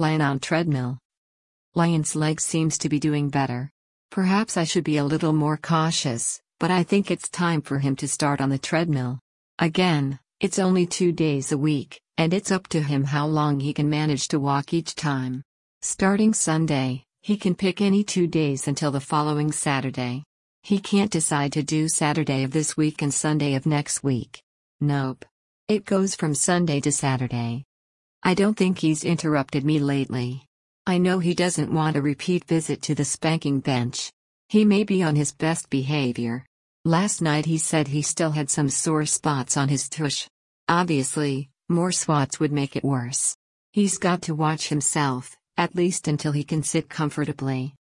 [0.00, 0.96] Lion on treadmill.
[1.74, 3.68] Lion's leg seems to be doing better.
[4.12, 7.96] Perhaps I should be a little more cautious, but I think it's time for him
[7.96, 9.18] to start on the treadmill.
[9.58, 13.74] Again, it's only two days a week, and it's up to him how long he
[13.74, 15.42] can manage to walk each time.
[15.82, 20.22] Starting Sunday, he can pick any two days until the following Saturday.
[20.62, 24.44] He can't decide to do Saturday of this week and Sunday of next week.
[24.80, 25.24] Nope.
[25.66, 27.64] It goes from Sunday to Saturday.
[28.22, 30.44] I don't think he's interrupted me lately.
[30.86, 34.10] I know he doesn't want a repeat visit to the spanking bench.
[34.48, 36.44] He may be on his best behavior.
[36.84, 40.26] Last night he said he still had some sore spots on his tush.
[40.68, 43.36] Obviously, more swats would make it worse.
[43.72, 47.74] He's got to watch himself, at least until he can sit comfortably.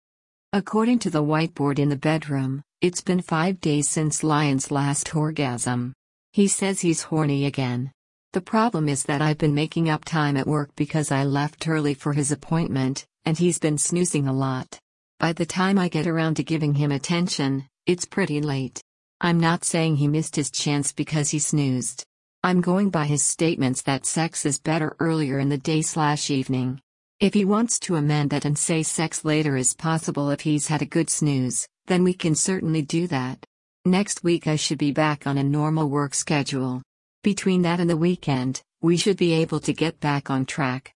[0.54, 5.94] According to the whiteboard in the bedroom, it's been five days since Lion's last orgasm.
[6.34, 7.92] He says he's horny again.
[8.34, 11.94] The problem is that I've been making up time at work because I left early
[11.94, 14.80] for his appointment, and he's been snoozing a lot.
[15.20, 18.82] By the time I get around to giving him attention, it's pretty late.
[19.22, 22.04] I'm not saying he missed his chance because he snoozed.
[22.44, 26.82] I'm going by his statements that sex is better earlier in the day slash evening.
[27.20, 30.84] If he wants to amend that and say sex later is possible if he's had
[30.84, 33.44] a good snooze, then we can certainly do that.
[33.86, 36.84] Next week I should be back on a normal work schedule.
[37.24, 40.94] Between that and the weekend, we should be able to get back on track.